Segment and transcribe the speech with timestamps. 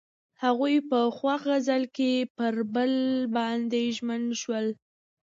[0.43, 2.93] هغوی په خوښ غزل کې پر بل
[3.35, 4.67] باندې ژمن شول.